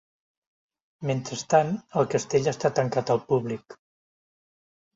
[1.09, 1.69] Mentrestant,
[2.01, 3.79] el castell està tancat al públic.